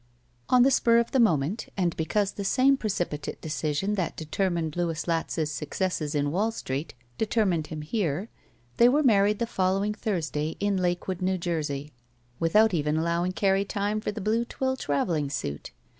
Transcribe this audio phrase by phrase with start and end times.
[0.49, 5.07] On the spur of the moment and because the same precipitate decision that determined Louis
[5.07, 8.27] Latz's suc cesses in Wall Street determined him here,
[8.77, 11.93] they were married the following Thursday in Lakewood, New 35 SHE WALKS IN BEAUTY Jersey,
[12.39, 15.69] without even allowing Carrie time for the blue twill traveling suit.